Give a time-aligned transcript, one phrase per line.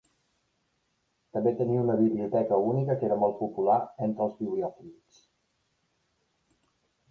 [1.37, 3.77] També tenia una biblioteca única que era molt popular
[4.09, 5.23] entre els bibliòfils.